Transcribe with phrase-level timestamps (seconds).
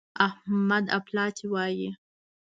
[0.27, 1.89] احمد اپلاتي وايي.